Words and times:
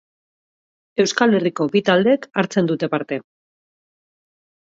Euskal 1.03 1.35
Herriko 1.39 1.67
bi 1.75 1.83
taldek 1.89 2.25
hartzen 2.43 2.71
dute 2.71 2.89
parte. 2.95 3.19